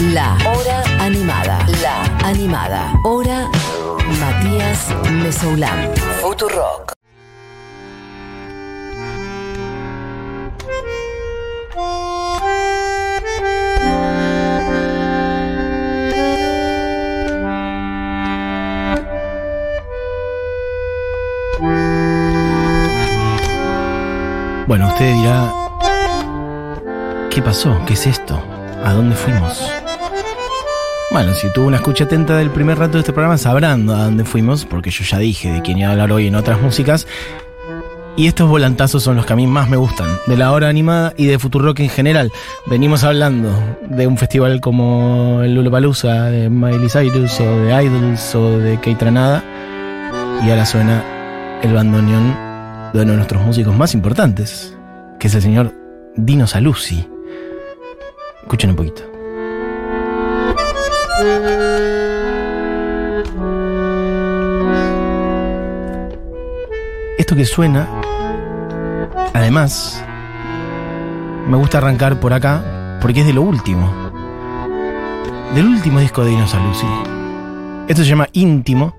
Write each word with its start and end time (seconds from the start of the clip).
La 0.00 0.38
Hora 0.46 0.84
Animada. 1.00 1.58
La 1.82 2.04
Animada. 2.24 2.92
Hora 3.02 3.48
Matías 4.20 4.94
Mesoulán. 5.10 5.92
Futurock. 6.20 6.92
Bueno, 24.68 24.86
usted 24.88 25.12
dirá, 25.12 25.52
¿qué 27.30 27.42
pasó? 27.42 27.76
¿Qué 27.84 27.94
es 27.94 28.06
esto? 28.06 28.40
¿A 28.84 28.92
dónde 28.92 29.16
fuimos? 29.16 29.68
Bueno, 31.10 31.32
si 31.32 31.50
tuvo 31.50 31.68
una 31.68 31.78
escucha 31.78 32.04
atenta 32.04 32.36
del 32.36 32.50
primer 32.50 32.78
rato 32.78 32.92
de 32.94 32.98
este 32.98 33.14
programa, 33.14 33.38
sabrán 33.38 33.88
a 33.88 34.04
dónde 34.04 34.24
fuimos, 34.24 34.66
porque 34.66 34.90
yo 34.90 35.04
ya 35.04 35.18
dije 35.18 35.50
de 35.50 35.62
quién 35.62 35.78
iba 35.78 35.88
a 35.88 35.92
hablar 35.92 36.12
hoy 36.12 36.26
en 36.26 36.34
otras 36.34 36.60
músicas. 36.60 37.06
Y 38.14 38.26
estos 38.26 38.46
volantazos 38.50 39.04
son 39.04 39.16
los 39.16 39.24
que 39.24 39.32
a 39.32 39.36
mí 39.36 39.46
más 39.46 39.70
me 39.70 39.78
gustan, 39.78 40.08
de 40.26 40.36
la 40.36 40.52
hora 40.52 40.68
animada 40.68 41.14
y 41.16 41.26
de 41.26 41.38
Futurock 41.38 41.80
en 41.80 41.88
general. 41.88 42.30
Venimos 42.66 43.04
hablando 43.04 43.50
de 43.88 44.06
un 44.06 44.18
festival 44.18 44.60
como 44.60 45.40
el 45.42 45.54
Lollapalooza, 45.54 46.24
de 46.24 46.50
Miley 46.50 46.90
Cyrus, 46.90 47.40
o 47.40 47.56
de 47.58 47.84
Idols, 47.84 48.34
o 48.34 48.58
de 48.58 48.78
Keitranada. 48.78 49.42
Y 50.44 50.50
ahora 50.50 50.66
suena 50.66 51.02
el 51.62 51.72
bandoneón 51.72 52.36
de 52.92 53.00
uno 53.00 53.12
de 53.12 53.16
nuestros 53.16 53.42
músicos 53.42 53.74
más 53.74 53.94
importantes, 53.94 54.76
que 55.18 55.28
es 55.28 55.34
el 55.34 55.40
señor 55.40 55.72
Dino 56.16 56.46
Saluzzi. 56.46 57.08
Escuchen 58.42 58.70
un 58.70 58.76
poquito. 58.76 59.17
Esto 67.18 67.34
que 67.34 67.44
suena, 67.44 67.88
además, 69.34 70.04
me 71.48 71.56
gusta 71.56 71.78
arrancar 71.78 72.20
por 72.20 72.32
acá 72.32 72.98
porque 73.00 73.20
es 73.20 73.26
de 73.26 73.32
lo 73.32 73.42
último. 73.42 73.92
Del 75.56 75.66
último 75.66 75.98
disco 75.98 76.22
de 76.22 76.30
Dino 76.30 76.46
Saluzzi. 76.46 76.86
Esto 77.88 78.02
se 78.02 78.08
llama 78.08 78.28
Íntimo 78.32 78.94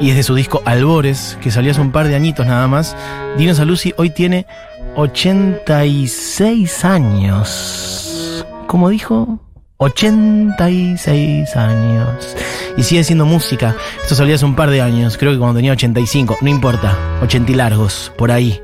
y 0.00 0.10
es 0.10 0.16
de 0.16 0.22
su 0.22 0.34
disco 0.34 0.62
Albores, 0.64 1.36
que 1.42 1.50
salió 1.50 1.72
hace 1.72 1.82
un 1.82 1.92
par 1.92 2.08
de 2.08 2.14
añitos 2.14 2.46
nada 2.46 2.66
más. 2.68 2.96
Dino 3.36 3.54
Saluzzi 3.54 3.92
hoy 3.98 4.08
tiene 4.10 4.46
86 4.96 6.84
años. 6.86 8.46
¿Cómo 8.66 8.88
dijo? 8.88 9.40
86 9.78 11.56
años. 11.56 12.36
Y 12.76 12.82
sigue 12.82 13.04
siendo 13.04 13.24
música. 13.24 13.76
Esto 14.02 14.14
salió 14.14 14.34
hace 14.34 14.44
un 14.44 14.56
par 14.56 14.70
de 14.70 14.80
años, 14.80 15.16
creo 15.16 15.32
que 15.32 15.38
cuando 15.38 15.56
tenía 15.56 15.72
85. 15.72 16.38
No 16.40 16.48
importa, 16.48 16.96
80 17.22 17.52
y 17.52 17.54
largos, 17.54 18.12
por 18.16 18.30
ahí. 18.30 18.60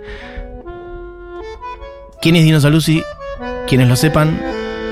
¿Quién 2.20 2.36
es 2.36 2.44
Dino 2.44 2.60
Saluzzi? 2.60 3.02
Quienes 3.66 3.88
lo 3.88 3.96
sepan, 3.96 4.40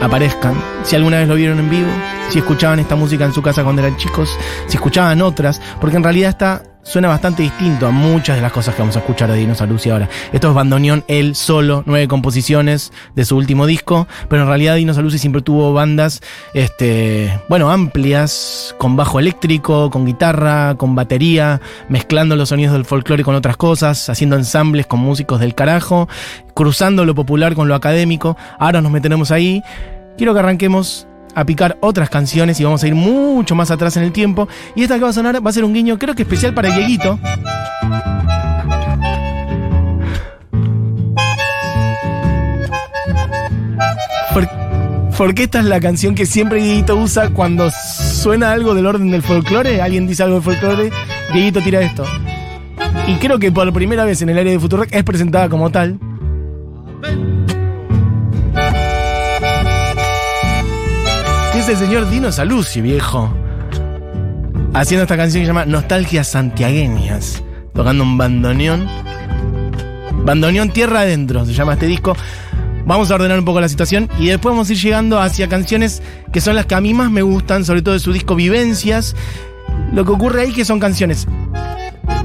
aparezcan. 0.00 0.54
Si 0.84 0.96
alguna 0.96 1.18
vez 1.18 1.28
lo 1.28 1.36
vieron 1.36 1.58
en 1.58 1.70
vivo, 1.70 1.88
si 2.30 2.40
escuchaban 2.40 2.80
esta 2.80 2.96
música 2.96 3.24
en 3.24 3.32
su 3.32 3.40
casa 3.40 3.62
cuando 3.62 3.82
eran 3.82 3.96
chicos, 3.96 4.36
si 4.66 4.76
escuchaban 4.76 5.22
otras, 5.22 5.60
porque 5.80 5.96
en 5.96 6.02
realidad 6.02 6.30
esta 6.30 6.62
suena 6.82 7.06
bastante 7.06 7.44
distinto 7.44 7.86
a 7.86 7.90
muchas 7.90 8.36
de 8.36 8.42
las 8.42 8.50
cosas 8.50 8.74
que 8.74 8.82
vamos 8.82 8.96
a 8.96 8.98
escuchar 8.98 9.30
de 9.30 9.36
Dino 9.36 9.54
Saluzzi 9.54 9.90
ahora. 9.90 10.08
Esto 10.32 10.48
es 10.48 10.54
bandoneón, 10.54 11.04
él 11.06 11.36
solo, 11.36 11.84
nueve 11.86 12.08
composiciones 12.08 12.92
de 13.14 13.24
su 13.24 13.36
último 13.36 13.66
disco, 13.66 14.08
pero 14.28 14.42
en 14.42 14.48
realidad 14.48 14.74
Dino 14.74 14.92
Saluzzi 14.92 15.18
siempre 15.18 15.42
tuvo 15.42 15.72
bandas, 15.72 16.20
este, 16.54 17.40
bueno, 17.48 17.70
amplias, 17.70 18.74
con 18.78 18.96
bajo 18.96 19.20
eléctrico, 19.20 19.90
con 19.90 20.04
guitarra, 20.04 20.74
con 20.76 20.96
batería, 20.96 21.60
mezclando 21.88 22.34
los 22.34 22.48
sonidos 22.48 22.72
del 22.72 22.84
folclore 22.84 23.22
con 23.22 23.36
otras 23.36 23.56
cosas, 23.56 24.08
haciendo 24.08 24.36
ensambles 24.36 24.86
con 24.86 24.98
músicos 24.98 25.38
del 25.38 25.54
carajo, 25.54 26.08
cruzando 26.54 27.04
lo 27.04 27.14
popular 27.14 27.54
con 27.54 27.68
lo 27.68 27.76
académico. 27.76 28.36
Ahora 28.58 28.80
nos 28.82 28.90
meteremos 28.90 29.30
ahí. 29.30 29.62
Quiero 30.16 30.34
que 30.34 30.40
arranquemos 30.40 31.06
a 31.34 31.44
picar 31.44 31.78
otras 31.80 32.10
canciones 32.10 32.60
y 32.60 32.64
vamos 32.64 32.82
a 32.82 32.88
ir 32.88 32.94
mucho 32.94 33.54
más 33.54 33.70
atrás 33.70 33.96
en 33.96 34.04
el 34.04 34.12
tiempo. 34.12 34.48
Y 34.74 34.82
esta 34.82 34.96
que 34.96 35.04
va 35.04 35.10
a 35.10 35.12
sonar 35.12 35.44
va 35.44 35.50
a 35.50 35.52
ser 35.52 35.64
un 35.64 35.72
guiño, 35.72 35.98
creo 35.98 36.14
que 36.14 36.22
especial 36.22 36.54
para 36.54 36.70
Dieguito. 36.70 37.18
Porque 45.16 45.44
esta 45.44 45.60
es 45.60 45.66
la 45.66 45.78
canción 45.78 46.14
que 46.16 46.26
siempre 46.26 46.60
Dieguito 46.60 46.96
usa 46.96 47.30
cuando 47.30 47.70
suena 47.70 48.50
algo 48.50 48.74
del 48.74 48.86
orden 48.86 49.10
del 49.10 49.22
folclore. 49.22 49.80
Alguien 49.80 50.06
dice 50.06 50.22
algo 50.24 50.36
del 50.36 50.42
folclore, 50.42 50.90
Dieguito 51.32 51.60
tira 51.60 51.80
esto. 51.80 52.04
Y 53.06 53.14
creo 53.16 53.38
que 53.38 53.52
por 53.52 53.72
primera 53.72 54.04
vez 54.04 54.20
en 54.22 54.30
el 54.30 54.38
área 54.38 54.52
de 54.52 54.58
Futuro 54.58 54.84
es 54.90 55.04
presentada 55.04 55.48
como 55.48 55.70
tal. 55.70 55.98
Es 61.62 61.68
el 61.68 61.76
señor 61.76 62.10
Dino 62.10 62.32
Saluzzi, 62.32 62.80
viejo. 62.80 63.32
Haciendo 64.74 65.02
esta 65.02 65.16
canción 65.16 65.42
que 65.42 65.46
se 65.46 65.50
llama 65.52 65.64
Nostalgias 65.64 66.26
Santiagueñas. 66.26 67.40
Tocando 67.72 68.02
un 68.02 68.18
bandoneón. 68.18 68.88
Bandoneón 70.24 70.70
Tierra 70.70 71.02
Adentro 71.02 71.46
se 71.46 71.52
llama 71.52 71.74
este 71.74 71.86
disco. 71.86 72.16
Vamos 72.84 73.12
a 73.12 73.14
ordenar 73.14 73.38
un 73.38 73.44
poco 73.44 73.60
la 73.60 73.68
situación 73.68 74.08
y 74.18 74.26
después 74.26 74.52
vamos 74.52 74.70
a 74.70 74.72
ir 74.72 74.78
llegando 74.80 75.20
hacia 75.20 75.48
canciones 75.48 76.02
que 76.32 76.40
son 76.40 76.56
las 76.56 76.66
que 76.66 76.74
a 76.74 76.80
mí 76.80 76.94
más 76.94 77.12
me 77.12 77.22
gustan, 77.22 77.64
sobre 77.64 77.82
todo 77.82 77.94
de 77.94 78.00
su 78.00 78.12
disco 78.12 78.34
Vivencias. 78.34 79.14
Lo 79.92 80.04
que 80.04 80.10
ocurre 80.10 80.42
ahí 80.42 80.52
que 80.52 80.64
son 80.64 80.80
canciones 80.80 81.28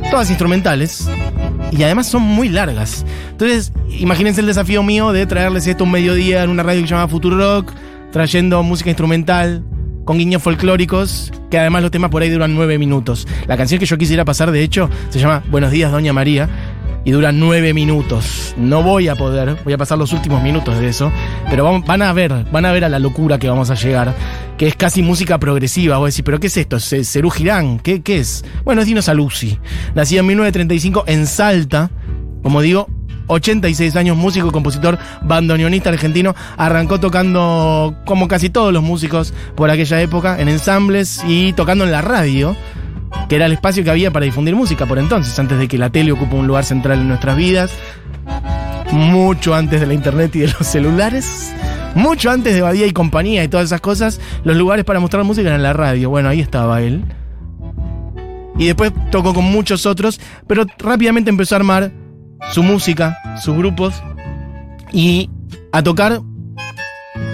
todas 0.09 0.29
instrumentales 0.29 1.07
y 1.71 1.83
además 1.83 2.07
son 2.07 2.23
muy 2.23 2.49
largas. 2.49 3.05
Entonces, 3.29 3.71
imagínense 3.99 4.41
el 4.41 4.47
desafío 4.47 4.81
mío 4.81 5.11
de 5.11 5.27
traerles 5.27 5.67
esto 5.67 5.83
un 5.83 5.91
mediodía 5.91 6.43
en 6.43 6.49
una 6.49 6.63
radio 6.63 6.81
que 6.81 6.87
se 6.87 6.95
llama 6.95 7.07
Futuro 7.07 7.37
Rock 7.37 7.73
trayendo 8.17 8.63
música 8.63 8.89
instrumental 8.89 9.63
con 10.03 10.17
guiños 10.17 10.41
folclóricos, 10.41 11.31
que 11.51 11.59
además 11.59 11.83
los 11.83 11.91
temas 11.91 12.09
por 12.09 12.23
ahí 12.23 12.31
duran 12.31 12.55
nueve 12.55 12.79
minutos. 12.79 13.27
La 13.45 13.57
canción 13.57 13.79
que 13.79 13.85
yo 13.85 13.95
quisiera 13.99 14.25
pasar, 14.25 14.49
de 14.49 14.63
hecho, 14.63 14.89
se 15.09 15.19
llama 15.19 15.43
Buenos 15.51 15.69
días, 15.69 15.91
Doña 15.91 16.13
María, 16.13 16.49
y 17.05 17.11
dura 17.11 17.31
nueve 17.31 17.75
minutos. 17.75 18.55
No 18.57 18.81
voy 18.81 19.07
a 19.07 19.15
poder, 19.15 19.57
voy 19.63 19.73
a 19.73 19.77
pasar 19.77 19.99
los 19.99 20.13
últimos 20.13 20.41
minutos 20.41 20.79
de 20.79 20.87
eso, 20.87 21.11
pero 21.47 21.79
van 21.81 22.01
a 22.01 22.11
ver, 22.11 22.45
van 22.51 22.65
a 22.65 22.71
ver 22.71 22.85
a 22.85 22.89
la 22.89 22.97
locura 22.97 23.37
que 23.37 23.49
vamos 23.49 23.69
a 23.69 23.75
llegar, 23.75 24.15
que 24.57 24.65
es 24.65 24.75
casi 24.75 25.03
música 25.03 25.37
progresiva. 25.37 25.99
Voy 25.99 26.05
a 26.05 26.07
decir, 26.07 26.25
¿pero 26.25 26.39
qué 26.39 26.47
es 26.47 26.57
esto? 26.57 26.79
¿Cerú 26.79 27.29
Girán? 27.29 27.77
¿Qué, 27.77 28.01
¿Qué 28.01 28.17
es? 28.17 28.43
Bueno, 28.65 28.81
es 28.81 28.87
Dino 28.87 29.03
Saluzzi. 29.03 29.59
Nacido 29.93 30.21
en 30.21 30.25
1935 30.25 31.03
en 31.05 31.27
Salta, 31.27 31.91
como 32.41 32.61
digo, 32.61 32.89
86 33.27 33.95
años, 33.95 34.17
músico, 34.17 34.51
compositor, 34.51 34.97
bandoneonista 35.21 35.89
argentino. 35.89 36.35
Arrancó 36.57 36.99
tocando, 36.99 37.95
como 38.05 38.27
casi 38.27 38.49
todos 38.49 38.73
los 38.73 38.83
músicos 38.83 39.33
por 39.55 39.69
aquella 39.69 40.01
época, 40.01 40.39
en 40.39 40.49
ensambles 40.49 41.23
y 41.27 41.53
tocando 41.53 41.83
en 41.83 41.91
la 41.91 42.01
radio, 42.01 42.55
que 43.29 43.35
era 43.35 43.45
el 43.45 43.53
espacio 43.53 43.83
que 43.83 43.89
había 43.89 44.11
para 44.11 44.25
difundir 44.25 44.55
música 44.55 44.85
por 44.85 44.99
entonces, 44.99 45.37
antes 45.39 45.59
de 45.59 45.67
que 45.67 45.77
la 45.77 45.89
tele 45.89 46.11
ocupe 46.11 46.35
un 46.35 46.47
lugar 46.47 46.63
central 46.63 46.99
en 46.99 47.07
nuestras 47.07 47.37
vidas. 47.37 47.71
Mucho 48.91 49.53
antes 49.53 49.81
de 49.81 49.87
la 49.87 49.93
internet 49.93 50.35
y 50.35 50.39
de 50.39 50.47
los 50.47 50.65
celulares. 50.65 51.53
Mucho 51.95 52.29
antes 52.29 52.53
de 52.53 52.61
Badía 52.61 52.85
y 52.85 52.91
compañía 52.91 53.43
y 53.43 53.47
todas 53.47 53.65
esas 53.65 53.81
cosas, 53.81 54.21
los 54.43 54.55
lugares 54.55 54.85
para 54.85 54.99
mostrar 54.99 55.23
música 55.23 55.49
eran 55.49 55.63
la 55.63 55.73
radio. 55.73 56.09
Bueno, 56.09 56.29
ahí 56.29 56.39
estaba 56.39 56.81
él. 56.81 57.03
Y 58.57 58.67
después 58.67 58.91
tocó 59.11 59.33
con 59.33 59.43
muchos 59.45 59.85
otros, 59.85 60.19
pero 60.47 60.65
rápidamente 60.79 61.29
empezó 61.29 61.55
a 61.55 61.57
armar 61.57 61.91
su 62.51 62.63
música, 62.63 63.17
sus 63.41 63.55
grupos 63.55 64.01
y 64.91 65.29
a 65.71 65.83
tocar 65.83 66.21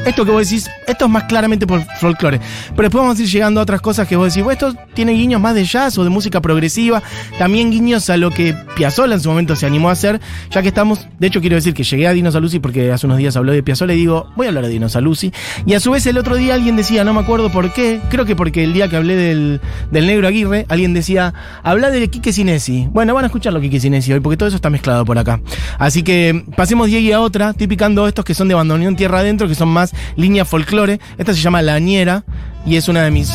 esto 0.06 0.26
que 0.26 0.32
vos 0.32 0.50
decís, 0.50 0.70
esto 0.88 1.06
es 1.06 1.12
más 1.12 1.24
claramente 1.26 1.68
por 1.68 1.84
folclore. 2.00 2.40
Pero 2.70 2.84
después 2.84 3.02
vamos 3.02 3.20
a 3.20 3.22
ir 3.22 3.30
llegando 3.30 3.60
a 3.60 3.64
otras 3.64 3.82
cosas 3.82 4.08
que 4.08 4.16
vos 4.16 4.34
decís, 4.34 4.50
esto 4.52 4.76
tiene 4.94 5.14
guiños 5.14 5.42
más 5.42 5.56
de 5.56 5.64
jazz 5.64 5.98
o 5.98 6.04
de 6.04 6.10
música 6.10 6.42
progresiva, 6.42 7.02
también 7.38 7.72
guiños 7.72 8.10
a 8.10 8.18
lo 8.18 8.30
que 8.30 8.56
Piazzolla 8.76 9.16
en 9.16 9.22
su 9.22 9.30
momento 9.30 9.56
se 9.56 9.66
animó 9.66 9.90
a 9.90 9.94
hacer, 9.94 10.20
ya 10.52 10.62
que 10.62 10.68
estamos, 10.68 11.08
de 11.20 11.28
hecho 11.28 11.42
quiero 11.42 11.56
decir 11.56 11.74
que 11.74 11.84
llegué 11.84 12.08
a 12.08 12.14
Dino 12.14 12.32
Saluzzi 12.32 12.60
porque 12.60 12.92
hace 12.92 13.06
unos 13.06 13.18
días 13.18 13.36
habló 13.36 13.52
de 13.52 13.64
Piazzolla 13.64 13.94
y 13.94 13.98
digo, 13.98 14.30
voy 14.36 14.48
a 14.48 14.50
hablar 14.50 14.66
de 14.66 14.72
Dino 14.72 14.90
Saluzzi. 14.90 15.32
Y 15.66 15.74
a 15.74 15.80
su 15.80 15.92
vez 15.92 16.06
el 16.06 16.18
otro 16.18 16.36
día 16.36 16.54
alguien 16.54 16.76
decía, 16.76 17.04
no 17.04 17.14
me 17.14 17.22
acuerdo 17.22 17.52
por 17.52 17.74
qué, 17.74 18.02
creo 18.10 18.26
que 18.26 18.36
porque 18.36 18.64
el 18.64 18.74
día 18.74 18.88
que 18.88 18.98
hablé 18.98 19.16
del, 19.16 19.62
del 19.92 20.08
Negro 20.08 20.28
Aguirre, 20.28 20.66
alguien 20.70 20.94
decía, 20.94 21.34
habla 21.64 21.90
de 21.90 22.08
Quique 22.10 22.34
Sinesi. 22.34 22.88
Bueno, 22.92 23.14
van 23.14 23.24
a 23.24 23.28
escucharlo 23.28 23.62
Quique 23.62 23.80
Sinesi 23.80 24.14
hoy 24.14 24.20
porque 24.20 24.38
todo 24.38 24.48
eso 24.48 24.56
está 24.56 24.70
mezclado 24.70 25.06
por 25.06 25.18
acá. 25.18 25.42
Asy 25.80 26.04
que 26.04 26.46
pasemos 26.56 26.88
Diego 26.88 27.16
a 27.16 27.22
otra, 27.22 27.52
estoy 27.52 27.68
picando 27.68 28.08
estos 28.08 28.26
que 28.26 28.34
son 28.34 28.48
de 28.48 28.56
bandoneón 28.56 28.96
tierra 28.96 29.20
adentro, 29.20 29.48
que 29.48 29.56
son 29.56 29.70
más 29.70 29.94
línea 30.16 30.46
Esta 30.74 31.36
se 31.36 31.40
llama 31.40 31.62
La 31.62 31.76
Añera 31.76 32.24
y 32.66 32.78
es 32.78 32.88
una 32.88 33.04
de 33.04 33.12
mis 33.12 33.30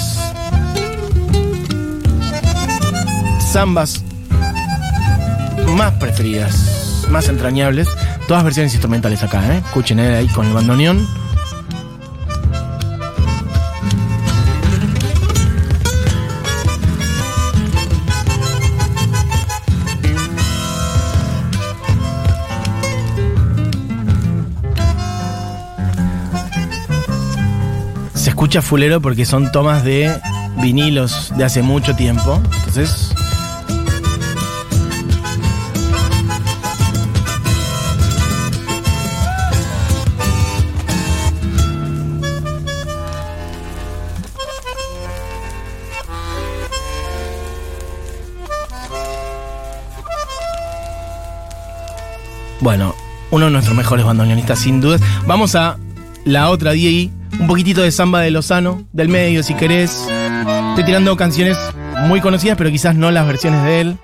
zambas 3.52 4.02
más 5.76 5.92
preferidas, 5.94 7.06
más 7.10 7.28
entrañables. 7.28 7.86
Todas 8.26 8.42
versiones 8.42 8.72
instrumentales 8.72 9.22
acá, 9.22 9.54
¿eh? 9.54 9.62
Escuchen 9.64 10.00
ahí 10.00 10.26
con 10.26 10.48
el 10.48 10.52
bandoneón. 10.52 11.06
Se 28.18 28.30
escucha 28.30 28.62
fulero 28.62 29.00
porque 29.00 29.24
son 29.24 29.52
tomas 29.52 29.84
de 29.84 30.12
vinilos 30.60 31.32
de 31.36 31.44
hace 31.44 31.62
mucho 31.62 31.94
tiempo. 31.94 32.42
Entonces. 32.66 33.14
Bueno, 52.60 52.94
uno 53.30 53.44
de 53.44 53.50
nuestros 53.52 53.76
mejores 53.76 54.04
bandoneonistas, 54.04 54.58
sin 54.58 54.80
dudas. 54.80 55.00
Vamos 55.26 55.54
a 55.54 55.78
la 56.24 56.50
otra 56.50 56.72
DI, 56.72 57.12
un 57.38 57.46
poquitito 57.46 57.82
de 57.82 57.90
samba 57.90 58.20
de 58.20 58.30
Lozano, 58.30 58.84
del 58.92 59.08
medio, 59.08 59.42
si 59.42 59.54
querés. 59.54 60.06
Estoy 60.70 60.84
tirando 60.84 61.16
canciones 61.16 61.56
muy 62.06 62.20
conocidas, 62.20 62.56
pero 62.56 62.70
quizás 62.70 62.94
no 62.94 63.10
las 63.10 63.26
versiones 63.26 63.62
de 63.64 63.80
él. 63.80 63.98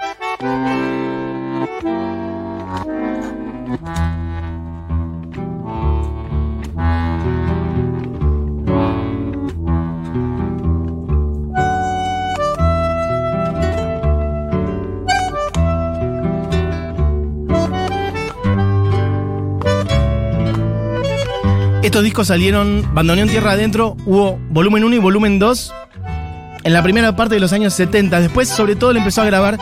Estos 21.94 22.02
discos 22.02 22.26
salieron, 22.26 22.92
Bandoneón 22.92 23.28
Tierra 23.28 23.52
Adentro, 23.52 23.96
hubo 24.04 24.36
volumen 24.50 24.82
1 24.82 24.96
y 24.96 24.98
volumen 24.98 25.38
2 25.38 25.72
en 26.64 26.72
la 26.72 26.82
primera 26.82 27.14
parte 27.14 27.36
de 27.36 27.40
los 27.40 27.52
años 27.52 27.72
70. 27.72 28.18
Después, 28.18 28.48
sobre 28.48 28.74
todo, 28.74 28.92
le 28.92 28.98
empezó 28.98 29.22
a 29.22 29.26
grabar 29.26 29.60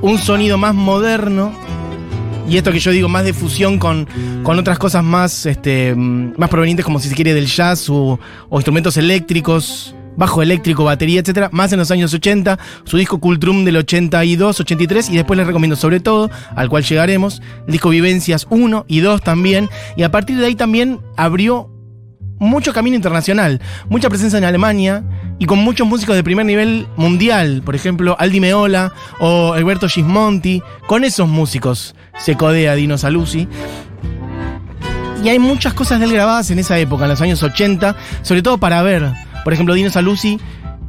un 0.00 0.18
sonido 0.18 0.58
más 0.58 0.74
moderno. 0.74 1.52
Y 2.48 2.56
esto 2.56 2.72
que 2.72 2.80
yo 2.80 2.90
digo, 2.90 3.08
más 3.08 3.22
de 3.22 3.32
fusión 3.32 3.78
con, 3.78 4.08
con 4.42 4.58
otras 4.58 4.76
cosas 4.80 5.04
más, 5.04 5.46
este, 5.46 5.94
más 5.94 6.50
provenientes, 6.50 6.84
como 6.84 6.98
si 6.98 7.08
se 7.08 7.14
quiere, 7.14 7.32
del 7.32 7.46
jazz 7.46 7.88
o, 7.90 8.18
o 8.48 8.56
instrumentos 8.56 8.96
eléctricos 8.96 9.94
bajo 10.16 10.42
eléctrico, 10.42 10.84
batería, 10.84 11.20
etcétera, 11.20 11.48
más 11.52 11.72
en 11.72 11.78
los 11.78 11.90
años 11.90 12.12
80, 12.12 12.58
su 12.84 12.96
disco 12.96 13.18
Cultrum 13.18 13.64
del 13.64 13.76
82, 13.76 14.60
83 14.60 15.10
y 15.10 15.16
después 15.16 15.36
les 15.36 15.46
recomiendo 15.46 15.76
sobre 15.76 16.00
todo, 16.00 16.30
al 16.54 16.68
cual 16.68 16.84
llegaremos, 16.84 17.42
el 17.66 17.72
disco 17.72 17.90
Vivencias 17.90 18.46
1 18.50 18.84
y 18.88 19.00
2 19.00 19.22
también, 19.22 19.68
y 19.96 20.02
a 20.02 20.10
partir 20.10 20.38
de 20.38 20.46
ahí 20.46 20.54
también 20.54 21.00
abrió 21.16 21.70
mucho 22.38 22.72
camino 22.72 22.96
internacional, 22.96 23.60
mucha 23.88 24.08
presencia 24.08 24.38
en 24.38 24.44
Alemania 24.44 25.04
y 25.38 25.46
con 25.46 25.58
muchos 25.58 25.86
músicos 25.86 26.16
de 26.16 26.24
primer 26.24 26.46
nivel 26.46 26.86
mundial, 26.96 27.62
por 27.64 27.74
ejemplo, 27.74 28.16
Aldi 28.18 28.40
Meola 28.40 28.92
o 29.20 29.52
Alberto 29.54 29.88
Gismonti, 29.88 30.62
con 30.86 31.04
esos 31.04 31.28
músicos 31.28 31.94
se 32.18 32.36
codea 32.36 32.74
Dino 32.74 32.98
Saluzzi. 32.98 33.48
Y 35.24 35.28
hay 35.28 35.38
muchas 35.38 35.74
cosas 35.74 35.98
de 35.98 36.06
él 36.06 36.12
grabadas 36.12 36.50
en 36.50 36.58
esa 36.58 36.78
época, 36.78 37.04
en 37.04 37.10
los 37.10 37.20
años 37.20 37.42
80, 37.42 37.96
sobre 38.22 38.42
todo 38.42 38.58
para 38.58 38.82
ver. 38.82 39.12
Por 39.46 39.52
ejemplo, 39.52 39.74
Dino 39.74 39.90
Saluzzi 39.90 40.40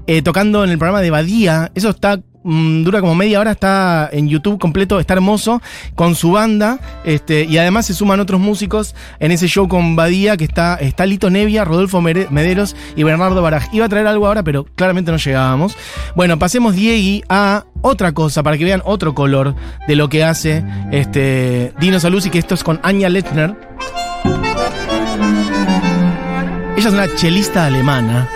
eh, 0.07 0.23
tocando 0.23 0.63
en 0.63 0.71
el 0.71 0.79
programa 0.79 1.01
de 1.01 1.11
Badía. 1.11 1.71
Eso 1.75 1.91
está 1.91 2.19
mm, 2.43 2.81
dura 2.81 3.01
como 3.01 3.13
media 3.13 3.39
hora, 3.39 3.51
está 3.51 4.09
en 4.11 4.27
YouTube 4.29 4.57
completo, 4.57 4.99
está 4.99 5.13
hermoso, 5.13 5.61
con 5.93 6.15
su 6.15 6.31
banda, 6.31 6.79
este, 7.03 7.43
y 7.43 7.59
además 7.59 7.85
se 7.85 7.93
suman 7.93 8.19
otros 8.19 8.41
músicos 8.41 8.95
en 9.19 9.31
ese 9.31 9.47
show 9.47 9.67
con 9.67 9.95
Badía, 9.95 10.37
que 10.37 10.45
está, 10.45 10.73
está 10.77 11.05
Lito 11.05 11.29
Nevia, 11.29 11.65
Rodolfo 11.65 12.01
Mederos 12.01 12.75
y 12.95 13.03
Bernardo 13.03 13.43
Baraj. 13.43 13.71
Iba 13.73 13.85
a 13.85 13.89
traer 13.89 14.07
algo 14.07 14.25
ahora, 14.25 14.41
pero 14.41 14.65
claramente 14.65 15.11
no 15.11 15.17
llegábamos. 15.17 15.77
Bueno, 16.15 16.39
pasemos 16.39 16.73
Diegui 16.73 17.21
a 17.29 17.65
otra 17.83 18.11
cosa, 18.11 18.41
para 18.41 18.57
que 18.57 18.63
vean 18.63 18.81
otro 18.85 19.13
color 19.13 19.53
de 19.87 19.95
lo 19.95 20.09
que 20.09 20.23
hace 20.23 20.65
este, 20.91 21.73
Dino 21.79 21.99
Saluzzi, 21.99 22.31
que 22.31 22.39
esto 22.39 22.55
es 22.55 22.63
con 22.63 22.79
Anya 22.81 23.09
Lechner. 23.09 23.55
Ella 26.75 26.87
es 26.87 26.93
una 26.93 27.15
chelista 27.15 27.65
alemana. 27.65 28.27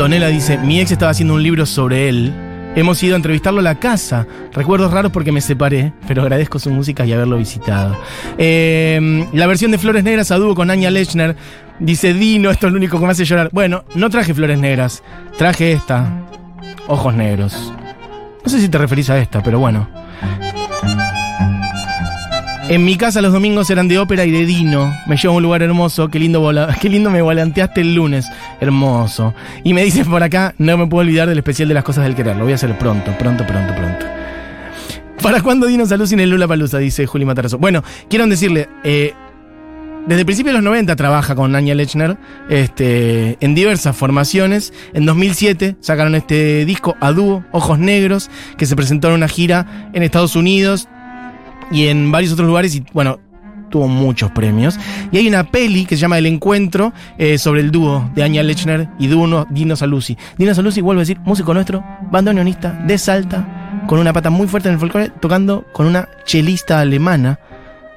Antonella 0.00 0.28
dice, 0.28 0.58
mi 0.58 0.80
ex 0.80 0.92
estaba 0.92 1.10
haciendo 1.10 1.34
un 1.34 1.42
libro 1.42 1.66
sobre 1.66 2.08
él. 2.08 2.32
Hemos 2.74 3.02
ido 3.02 3.14
a 3.14 3.16
entrevistarlo 3.16 3.60
a 3.60 3.62
la 3.62 3.74
casa. 3.74 4.26
Recuerdos 4.52 4.92
raros 4.92 5.10
porque 5.12 5.32
me 5.32 5.40
separé, 5.40 5.92
pero 6.06 6.22
agradezco 6.22 6.58
su 6.58 6.70
música 6.70 7.04
y 7.04 7.12
haberlo 7.12 7.36
visitado. 7.36 7.98
Eh, 8.38 9.26
la 9.32 9.46
versión 9.46 9.70
de 9.70 9.78
Flores 9.78 10.04
Negras 10.04 10.30
a 10.30 10.36
dúo 10.36 10.54
con 10.54 10.70
Anya 10.70 10.90
Lechner. 10.90 11.36
Dice 11.78 12.14
Dino, 12.14 12.50
esto 12.50 12.66
es 12.66 12.72
lo 12.72 12.78
único 12.78 12.98
que 12.98 13.06
me 13.06 13.12
hace 13.12 13.24
llorar. 13.24 13.50
Bueno, 13.52 13.84
no 13.94 14.08
traje 14.08 14.32
Flores 14.32 14.58
Negras, 14.58 15.02
traje 15.36 15.72
esta. 15.72 16.26
Ojos 16.86 17.14
Negros. 17.14 17.72
No 18.44 18.50
sé 18.50 18.60
si 18.60 18.68
te 18.68 18.78
referís 18.78 19.10
a 19.10 19.18
esta, 19.18 19.42
pero 19.42 19.58
bueno. 19.58 19.99
En 22.70 22.84
mi 22.84 22.96
casa 22.96 23.20
los 23.20 23.32
domingos 23.32 23.68
eran 23.70 23.88
de 23.88 23.98
ópera 23.98 24.24
y 24.24 24.30
de 24.30 24.46
Dino. 24.46 24.94
Me 25.08 25.16
llevo 25.16 25.34
a 25.34 25.36
un 25.38 25.42
lugar 25.42 25.60
hermoso. 25.60 26.08
Qué 26.08 26.20
lindo, 26.20 26.48
qué 26.80 26.88
lindo 26.88 27.10
me 27.10 27.20
volanteaste 27.20 27.80
el 27.80 27.96
lunes. 27.96 28.26
Hermoso. 28.60 29.34
Y 29.64 29.74
me 29.74 29.82
dicen 29.82 30.04
por 30.04 30.22
acá, 30.22 30.54
no 30.56 30.78
me 30.78 30.86
puedo 30.86 31.00
olvidar 31.00 31.28
del 31.28 31.38
especial 31.38 31.66
de 31.66 31.74
las 31.74 31.82
cosas 31.82 32.04
del 32.04 32.14
querer. 32.14 32.36
Lo 32.36 32.44
voy 32.44 32.52
a 32.52 32.54
hacer 32.54 32.78
pronto, 32.78 33.10
pronto, 33.18 33.44
pronto, 33.44 33.74
pronto. 33.74 34.06
¿Para 35.20 35.42
cuándo 35.42 35.66
Dino 35.66 35.84
Salud 35.84 36.06
sin 36.06 36.20
el 36.20 36.30
Lula 36.30 36.46
Palusa? 36.46 36.78
Dice 36.78 37.06
Juli 37.06 37.24
Matarazo. 37.24 37.58
Bueno, 37.58 37.82
quiero 38.08 38.24
decirle, 38.28 38.68
eh, 38.84 39.14
desde 40.06 40.20
el 40.20 40.26
principio 40.26 40.52
de 40.52 40.58
los 40.58 40.62
90 40.62 40.94
trabaja 40.94 41.34
con 41.34 41.56
Anya 41.56 41.74
Lechner 41.74 42.18
este, 42.48 43.36
en 43.40 43.56
diversas 43.56 43.96
formaciones. 43.96 44.72
En 44.94 45.06
2007 45.06 45.74
sacaron 45.80 46.14
este 46.14 46.64
disco 46.64 46.96
a 47.00 47.10
dúo, 47.10 47.44
Ojos 47.50 47.80
Negros, 47.80 48.30
que 48.56 48.66
se 48.66 48.76
presentó 48.76 49.08
en 49.08 49.14
una 49.14 49.26
gira 49.26 49.90
en 49.92 50.04
Estados 50.04 50.36
Unidos 50.36 50.88
y 51.70 51.86
en 51.86 52.10
varios 52.10 52.32
otros 52.32 52.46
lugares 52.46 52.74
y 52.74 52.84
bueno, 52.92 53.18
tuvo 53.70 53.88
muchos 53.88 54.30
premios. 54.32 54.78
Y 55.10 55.16
hay 55.16 55.28
una 55.28 55.44
peli 55.44 55.86
que 55.86 55.96
se 55.96 56.02
llama 56.02 56.18
El 56.18 56.26
Encuentro 56.26 56.92
eh, 57.16 57.38
sobre 57.38 57.62
el 57.62 57.70
dúo 57.70 58.10
de 58.14 58.22
Anya 58.22 58.42
Lechner 58.42 58.88
y 58.98 59.06
Duno, 59.06 59.46
Dino 59.50 59.76
Saluzzi. 59.76 60.18
Dino 60.36 60.54
Saluzzi, 60.54 60.80
vuelvo 60.82 61.00
a 61.00 61.02
decir, 61.02 61.18
músico 61.20 61.54
nuestro, 61.54 61.82
bandoneonista 62.10 62.72
de 62.72 62.98
Salta, 62.98 63.84
con 63.86 63.98
una 63.98 64.12
pata 64.12 64.28
muy 64.28 64.46
fuerte 64.46 64.68
en 64.68 64.74
el 64.74 64.80
folclore, 64.80 65.10
tocando 65.20 65.64
con 65.72 65.86
una 65.86 66.08
chelista 66.24 66.80
alemana. 66.80 67.38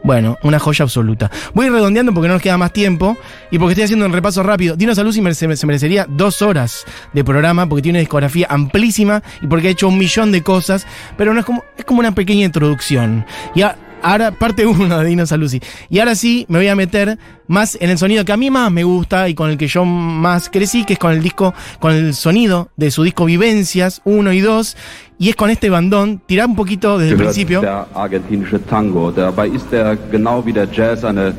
Bueno, 0.03 0.37
una 0.43 0.59
joya 0.59 0.83
absoluta. 0.83 1.31
Voy 1.53 1.69
redondeando 1.69 2.13
porque 2.13 2.27
no 2.27 2.33
nos 2.33 2.43
queda 2.43 2.57
más 2.57 2.73
tiempo 2.73 3.17
y 3.51 3.57
porque 3.57 3.71
estoy 3.71 3.85
haciendo 3.85 4.05
un 4.05 4.11
repaso 4.11 4.43
rápido. 4.43 4.75
Dino 4.75 4.93
Saluzzi 4.93 5.21
se 5.33 5.65
merecería 5.65 6.05
dos 6.09 6.41
horas 6.41 6.85
de 7.13 7.23
programa 7.23 7.67
porque 7.67 7.83
tiene 7.83 7.97
una 7.97 8.01
discografía 8.01 8.47
amplísima 8.49 9.23
y 9.41 9.47
porque 9.47 9.69
ha 9.69 9.71
hecho 9.71 9.87
un 9.87 9.97
millón 9.97 10.31
de 10.31 10.43
cosas, 10.43 10.85
pero 11.17 11.33
no 11.33 11.39
es 11.39 11.45
como, 11.45 11.63
es 11.77 11.85
como 11.85 12.01
una 12.01 12.13
pequeña 12.13 12.45
introducción. 12.45 13.25
Y 13.55 13.63
ahora, 14.03 14.31
parte 14.31 14.65
uno 14.65 14.99
de 14.99 15.05
Dino 15.05 15.25
Saluzzi. 15.25 15.59
Y 15.89 15.99
ahora 15.99 16.15
sí 16.15 16.45
me 16.49 16.59
voy 16.59 16.67
a 16.67 16.75
meter 16.75 17.17
más 17.47 17.77
en 17.81 17.89
el 17.89 17.97
sonido 17.97 18.23
que 18.25 18.31
a 18.31 18.37
mí 18.37 18.49
más 18.49 18.71
me 18.71 18.83
gusta 18.83 19.27
y 19.29 19.33
con 19.33 19.49
el 19.49 19.57
que 19.57 19.67
yo 19.67 19.85
más 19.85 20.49
crecí, 20.49 20.85
que 20.85 20.93
es 20.93 20.99
con 20.99 21.11
el 21.11 21.21
disco, 21.23 21.53
con 21.79 21.93
el 21.93 22.13
sonido 22.13 22.69
de 22.77 22.91
su 22.91 23.03
disco 23.03 23.25
Vivencias 23.25 24.01
1 24.05 24.33
y 24.33 24.41
2. 24.41 24.77
Y 25.19 25.29
es 25.29 25.35
con 25.35 25.49
este 25.49 25.69
bandón, 25.69 26.21
tirar 26.25 26.47
un 26.47 26.55
poquito 26.55 26.97
desde 26.97 27.13
el 27.13 27.17
principio. 27.17 27.61
Der 27.61 27.85
argentinische 27.95 28.59
Tango. 28.59 29.11
Dabei 29.11 29.47
ist 29.47 29.71
er 29.71 29.97
genau 30.11 30.45
wie 30.45 30.53
der 30.53 30.67
Jazz 30.69 31.03
eine 31.03 31.33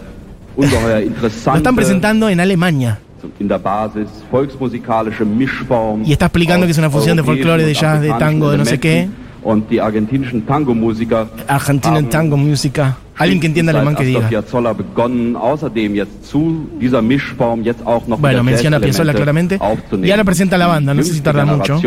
ungeheuer 0.57 1.01
Lo 1.01 1.07
interessante. 1.07 1.59
están 1.59 1.77
presentando 1.77 2.29
en 2.29 2.41
Alemania. 2.41 2.99
in 3.39 3.49
der 3.49 3.59
Basis 3.59 4.09
volksmusikalische 4.31 5.25
Mischform. 5.25 6.05
Y 6.05 6.13
está 6.13 6.27
explicando 6.27 6.67
que 6.67 6.73
es 6.73 6.79
una 6.79 6.91
fusión 6.91 7.17
de 7.17 7.25
folclore, 7.25 7.65
de 7.65 7.75
jazz, 7.75 8.01
de 8.01 8.11
tango, 8.11 8.51
de 8.51 8.59
no 8.59 8.65
sé 8.65 8.79
qué. 8.79 9.09
Und 9.45 9.71
die 9.71 9.79
argentinischen 9.81 10.47
Tango-Musiker 10.47 11.29
Argentina 11.47 11.97
haben 11.97 12.09
Tango 12.11 12.37
Música. 12.37 12.97
Alguien 13.19 13.41
que 13.41 13.47
entienda 13.49 13.73
alemán 13.73 13.95
que 13.95 14.03
diga. 14.05 14.21
Piazzolla 14.21 14.73
begonnen, 14.73 15.37
außerdem 15.37 15.95
jetzt 15.95 16.27
zu 16.31 16.67
dieser 16.81 17.03
Mischform 17.03 17.63
jetzt 17.63 17.87
auch 17.87 18.07
noch 18.09 18.19
Bueno, 18.19 18.43
menciona 18.43 18.79
Piazzolla 18.81 19.13
claramente. 19.13 19.61
aufzunehmen. 19.61 20.09
Y 20.09 20.13
ahora 20.13 20.25
presenta 20.25 20.57
la 20.57 20.67
banda, 20.69 20.95
no 20.95 21.03
sé 21.03 21.13
si 21.13 21.21
tarda 21.21 21.45
mucho. 21.45 21.79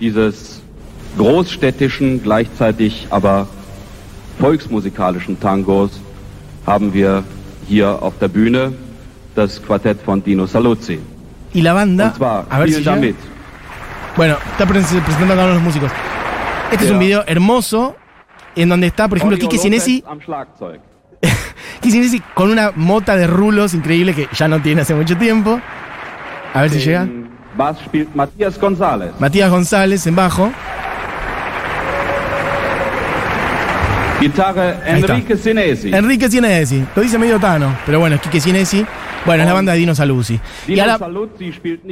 Dieses 0.00 0.62
großstädtischen, 1.18 2.22
gleichzeitig 2.22 3.06
aber 3.10 3.46
volksmusikalischen 4.38 5.38
Tangos 5.38 5.90
haben 6.66 6.92
wir 6.94 7.22
hier 7.68 8.02
auf 8.02 8.14
der 8.18 8.28
Bühne 8.28 8.72
das 9.34 9.62
Quartett 9.62 9.98
von 10.02 10.22
Dino 10.24 10.46
Saluzzi. 10.46 10.98
Y 11.54 11.60
la 11.60 11.74
banda, 11.74 12.06
Und 12.06 12.14
zwar, 12.16 12.46
a 12.48 12.58
ver 12.58 12.68
si 12.68 12.82
damit. 12.82 13.16
Bueno, 14.16 14.34
está 14.52 14.64
pre- 14.66 14.80
presentando 14.80 15.34
a 15.42 15.46
los 15.54 15.62
músicos. 15.62 15.90
Este 16.70 16.84
es 16.84 16.90
un 16.90 16.98
video 16.98 17.24
hermoso 17.26 17.96
en 18.54 18.68
donde 18.68 18.86
está, 18.86 19.08
por 19.08 19.18
ejemplo, 19.18 19.36
Lopez 19.36 19.60
Sinesi. 19.60 20.04
Quique 21.80 21.90
Sinesi 21.90 22.20
con 22.34 22.50
una 22.50 22.72
mota 22.74 23.16
de 23.16 23.26
rulos 23.26 23.74
increíble 23.74 24.14
que 24.14 24.28
ya 24.32 24.48
no 24.48 24.60
tiene 24.60 24.82
hace 24.82 24.94
mucho 24.94 25.16
tiempo. 25.16 25.60
A 26.54 26.62
ver 26.62 26.70
si 26.70 26.78
llega. 26.78 27.08
Bass 27.56 27.78
spielt 27.84 28.14
Matthias 28.14 28.58
González. 28.58 29.12
Matías 29.18 29.50
González 29.50 30.06
en 30.06 30.16
bajo. 30.16 30.50
Está. 34.20 34.80
Enrique 34.86 35.36
Sinesi. 35.36 35.92
Enrique 35.94 36.28
Cienesi. 36.28 36.84
Lo 36.94 37.02
dice 37.02 37.18
medio 37.18 37.40
Tano, 37.40 37.74
pero 37.86 37.98
bueno, 38.00 38.16
es 38.16 38.22
Quique 38.22 38.40
Cienesi. 38.40 38.84
Bueno, 39.26 39.42
es 39.42 39.48
la 39.48 39.54
banda 39.54 39.72
de 39.72 39.78
Dino 39.78 39.94
Saluzzi. 39.94 40.40
Y 40.66 40.78
ahora, 40.80 40.98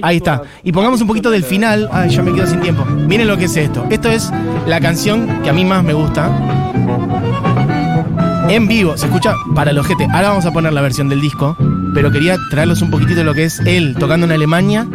ahí 0.02 0.16
está. 0.16 0.42
Y 0.62 0.72
pongamos 0.72 1.00
un 1.00 1.06
poquito 1.06 1.30
del 1.30 1.44
final. 1.44 1.88
Ay, 1.92 2.10
ya 2.10 2.22
me 2.22 2.32
quedo 2.32 2.46
sin 2.46 2.60
tiempo. 2.60 2.84
Miren 2.84 3.28
lo 3.28 3.36
que 3.36 3.44
es 3.44 3.56
esto. 3.56 3.86
Esto 3.90 4.08
es 4.08 4.30
la 4.66 4.80
canción 4.80 5.42
que 5.42 5.50
a 5.50 5.52
mí 5.52 5.64
más 5.64 5.84
me 5.84 5.92
gusta. 5.92 6.30
En 8.48 8.66
vivo, 8.66 8.96
se 8.96 9.06
escucha 9.06 9.34
para 9.54 9.72
el 9.72 9.78
ojete. 9.78 10.04
Ahora 10.10 10.30
vamos 10.30 10.46
a 10.46 10.52
poner 10.52 10.72
la 10.72 10.80
versión 10.80 11.10
del 11.10 11.20
disco, 11.20 11.54
pero 11.94 12.10
quería 12.10 12.38
traerlos 12.50 12.80
un 12.80 12.90
poquitito 12.90 13.18
de 13.18 13.24
lo 13.24 13.34
que 13.34 13.44
es 13.44 13.60
él 13.60 13.94
tocando 13.98 14.24
en 14.24 14.32
Alemania. 14.32 14.86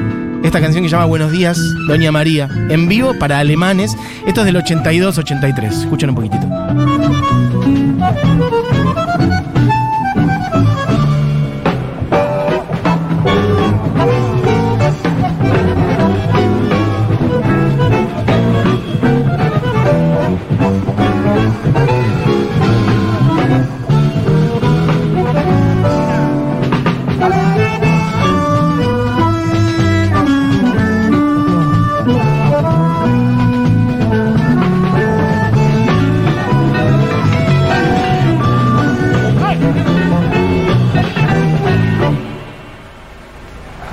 Esta 0.44 0.60
canción 0.60 0.84
que 0.84 0.90
se 0.90 0.96
llama 0.96 1.06
Buenos 1.06 1.32
días, 1.32 1.58
Doña 1.88 2.12
María. 2.12 2.50
En 2.70 2.90
vivo 2.90 3.14
para 3.20 3.40
alemanes. 3.40 3.96
Esto 4.26 4.42
es 4.42 4.46
del 4.48 4.56
82-83. 4.58 5.68
Escuchen 5.68 6.10
un 6.10 6.16
poquitito. 6.16 6.48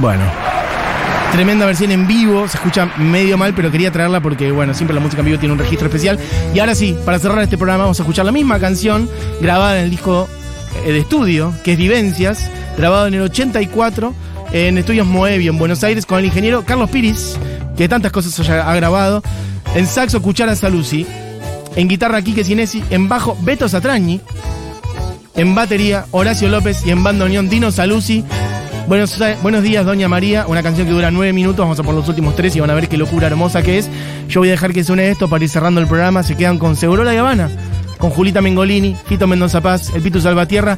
Bueno. 0.00 0.24
Tremenda 1.32 1.64
versión 1.64 1.92
en 1.92 2.08
vivo, 2.08 2.48
se 2.48 2.56
escucha 2.56 2.86
medio 2.96 3.38
mal, 3.38 3.54
pero 3.54 3.70
quería 3.70 3.92
traerla 3.92 4.20
porque, 4.20 4.50
bueno, 4.50 4.74
siempre 4.74 4.94
la 4.94 5.00
música 5.00 5.20
en 5.20 5.26
vivo 5.26 5.38
tiene 5.38 5.52
un 5.52 5.58
registro 5.58 5.86
especial. 5.86 6.18
Y 6.54 6.58
ahora 6.58 6.74
sí, 6.74 6.96
para 7.04 7.18
cerrar 7.18 7.40
este 7.42 7.56
programa 7.56 7.84
vamos 7.84 8.00
a 8.00 8.02
escuchar 8.02 8.24
la 8.24 8.32
misma 8.32 8.58
canción 8.58 9.08
grabada 9.40 9.78
en 9.78 9.84
el 9.84 9.90
disco 9.90 10.28
eh, 10.84 10.92
de 10.92 10.98
estudio, 10.98 11.54
que 11.62 11.72
es 11.72 11.78
Vivencias, 11.78 12.50
grabado 12.76 13.06
en 13.06 13.14
el 13.14 13.22
84 13.22 14.12
en 14.52 14.78
Estudios 14.78 15.06
Moebio, 15.06 15.52
en 15.52 15.58
Buenos 15.58 15.84
Aires, 15.84 16.06
con 16.06 16.18
el 16.18 16.24
ingeniero 16.24 16.64
Carlos 16.64 16.90
Piris, 16.90 17.36
que 17.76 17.88
tantas 17.88 18.10
cosas 18.10 18.48
ha 18.48 18.74
grabado, 18.74 19.22
en 19.74 19.86
saxo 19.86 20.20
Cuchara 20.20 20.56
Saluzzi, 20.56 21.06
en 21.76 21.88
guitarra 21.88 22.22
Quique 22.22 22.42
Cinesi, 22.42 22.82
en 22.90 23.08
bajo 23.08 23.36
Beto 23.42 23.68
Satrañi, 23.68 24.20
en 25.36 25.54
batería 25.54 26.06
Horacio 26.10 26.48
López 26.48 26.84
y 26.84 26.90
en 26.90 27.04
bandoneón 27.04 27.48
Dino 27.48 27.70
Saluzzi. 27.70 28.24
Buenos, 28.90 29.16
buenos 29.40 29.62
días, 29.62 29.86
Doña 29.86 30.08
María. 30.08 30.48
Una 30.48 30.64
canción 30.64 30.84
que 30.84 30.92
dura 30.92 31.12
nueve 31.12 31.32
minutos. 31.32 31.58
Vamos 31.58 31.78
a 31.78 31.84
por 31.84 31.94
los 31.94 32.08
últimos 32.08 32.34
tres 32.34 32.56
y 32.56 32.60
van 32.60 32.70
a 32.70 32.74
ver 32.74 32.88
qué 32.88 32.96
locura 32.96 33.28
hermosa 33.28 33.62
que 33.62 33.78
es. 33.78 33.88
Yo 34.26 34.40
voy 34.40 34.48
a 34.48 34.50
dejar 34.50 34.72
que 34.72 34.82
suene 34.82 35.08
esto 35.10 35.28
para 35.28 35.44
ir 35.44 35.48
cerrando 35.48 35.80
el 35.80 35.86
programa. 35.86 36.24
Se 36.24 36.36
quedan 36.36 36.58
con 36.58 36.74
Segurola 36.74 37.14
y 37.14 37.16
Habana, 37.16 37.48
con 37.98 38.10
Julita 38.10 38.40
Mengolini, 38.40 38.96
Fito 39.06 39.28
Mendoza 39.28 39.60
Paz, 39.60 39.92
el 39.94 40.02
Pitu 40.02 40.20
Salvatierra. 40.20 40.76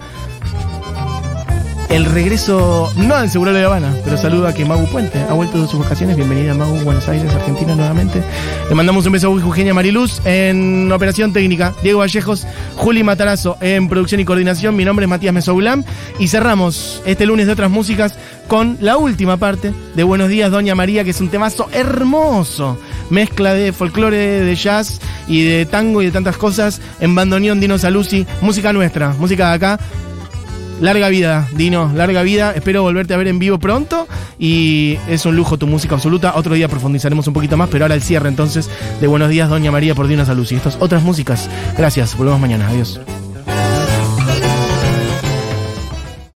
El 1.92 2.06
regreso, 2.06 2.90
no 2.96 3.20
del 3.20 3.28
Seguro 3.28 3.52
de 3.52 3.62
Habana, 3.62 3.94
pero 4.02 4.16
saluda 4.16 4.54
que 4.54 4.64
Magu 4.64 4.86
Puente 4.86 5.20
ha 5.28 5.34
vuelto 5.34 5.60
de 5.60 5.68
sus 5.68 5.78
vacaciones. 5.78 6.16
Bienvenida 6.16 6.54
Magu, 6.54 6.78
Buenos 6.78 7.06
Aires, 7.06 7.30
Argentina 7.34 7.74
nuevamente. 7.74 8.22
Le 8.70 8.74
mandamos 8.74 9.04
un 9.04 9.12
beso 9.12 9.28
a 9.28 9.30
Eugenia 9.30 9.74
Mariluz 9.74 10.22
en 10.24 10.90
operación 10.90 11.34
técnica. 11.34 11.74
Diego 11.82 11.98
Vallejos, 11.98 12.46
Juli 12.76 13.02
Matarazo 13.02 13.58
en 13.60 13.90
producción 13.90 14.22
y 14.22 14.24
coordinación. 14.24 14.74
Mi 14.74 14.86
nombre 14.86 15.04
es 15.04 15.10
Matías 15.10 15.34
Mesoulam. 15.34 15.84
Y 16.18 16.28
cerramos 16.28 17.02
este 17.04 17.26
lunes 17.26 17.44
de 17.44 17.52
otras 17.52 17.70
músicas 17.70 18.14
con 18.48 18.78
la 18.80 18.96
última 18.96 19.36
parte 19.36 19.74
de 19.94 20.02
Buenos 20.02 20.30
Días, 20.30 20.50
Doña 20.50 20.74
María, 20.74 21.04
que 21.04 21.10
es 21.10 21.20
un 21.20 21.28
temazo 21.28 21.68
hermoso. 21.72 22.78
Mezcla 23.10 23.52
de 23.52 23.74
folclore, 23.74 24.16
de 24.16 24.56
jazz 24.56 24.98
y 25.28 25.44
de 25.44 25.66
tango 25.66 26.00
y 26.00 26.06
de 26.06 26.12
tantas 26.12 26.38
cosas 26.38 26.80
en 27.00 27.14
bandoneón 27.14 27.60
Dino 27.60 27.76
Saluzzi. 27.76 28.26
Música 28.40 28.72
nuestra, 28.72 29.10
música 29.10 29.50
de 29.50 29.54
acá. 29.54 29.78
Larga 30.82 31.08
vida, 31.10 31.46
Dino, 31.54 31.92
larga 31.94 32.24
vida. 32.24 32.50
Espero 32.56 32.82
volverte 32.82 33.14
a 33.14 33.16
ver 33.16 33.28
en 33.28 33.38
vivo 33.38 33.58
pronto. 33.58 34.08
Y 34.36 34.98
es 35.08 35.24
un 35.24 35.36
lujo 35.36 35.56
tu 35.56 35.68
música 35.68 35.94
absoluta. 35.94 36.32
Otro 36.34 36.56
día 36.56 36.66
profundizaremos 36.66 37.28
un 37.28 37.34
poquito 37.34 37.56
más, 37.56 37.68
pero 37.68 37.84
ahora 37.84 37.94
el 37.94 38.02
cierre 38.02 38.28
entonces 38.28 38.68
de 39.00 39.06
Buenos 39.06 39.30
Días, 39.30 39.48
Doña 39.48 39.70
María 39.70 39.94
por 39.94 40.08
Dino 40.08 40.26
Salud. 40.26 40.44
Y 40.50 40.56
estas 40.56 40.76
otras 40.80 41.04
músicas. 41.04 41.48
Gracias, 41.78 42.16
volvemos 42.16 42.40
mañana. 42.40 42.68
Adiós. 42.68 43.00